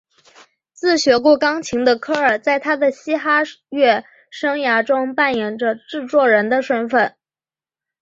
[0.73, 7.15] 自学过钢琴的科尔在他的嘻哈乐生涯中扮演着制作人的身份。